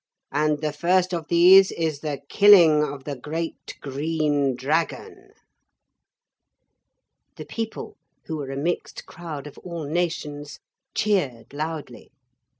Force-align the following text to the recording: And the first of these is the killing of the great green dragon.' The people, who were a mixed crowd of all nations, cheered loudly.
And 0.31 0.61
the 0.61 0.73
first 0.73 1.13
of 1.13 1.27
these 1.27 1.71
is 1.71 1.99
the 1.99 2.21
killing 2.27 2.83
of 2.83 3.03
the 3.03 3.15
great 3.15 3.75
green 3.81 4.55
dragon.' 4.55 5.29
The 7.35 7.45
people, 7.45 7.97
who 8.25 8.37
were 8.37 8.49
a 8.49 8.57
mixed 8.57 9.05
crowd 9.05 9.45
of 9.45 9.59
all 9.59 9.83
nations, 9.87 10.57
cheered 10.95 11.53
loudly. 11.53 12.09